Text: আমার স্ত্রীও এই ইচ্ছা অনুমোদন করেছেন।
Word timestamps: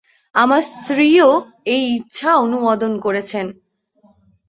আমার 0.35 0.61
স্ত্রীও 0.71 1.29
এই 1.65 1.83
ইচ্ছা 1.95 2.29
অনুমোদন 2.35 2.91
করেছেন। 2.99 3.45